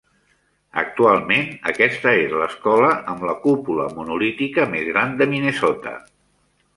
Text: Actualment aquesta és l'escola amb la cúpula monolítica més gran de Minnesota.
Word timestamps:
Actualment 0.81 1.45
aquesta 1.73 2.13
és 2.21 2.33
l'escola 2.43 2.89
amb 3.15 3.27
la 3.31 3.35
cúpula 3.45 3.87
monolítica 3.99 4.69
més 4.73 4.89
gran 4.91 5.17
de 5.21 5.29
Minnesota. 5.35 5.95